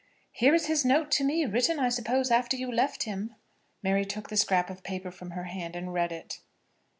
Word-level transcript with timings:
"Here 0.31 0.55
is 0.55 0.65
his 0.65 0.83
note 0.83 1.11
to 1.11 1.23
me, 1.23 1.45
written, 1.45 1.79
I 1.79 1.89
suppose, 1.89 2.31
after 2.31 2.57
you 2.57 2.71
left 2.71 3.03
him." 3.03 3.35
Mary 3.83 4.03
took 4.03 4.29
the 4.29 4.35
scrap 4.35 4.71
of 4.71 4.81
paper 4.81 5.11
from 5.11 5.29
her 5.29 5.43
hand 5.43 5.75
and 5.75 5.93
read 5.93 6.11
it. 6.11 6.39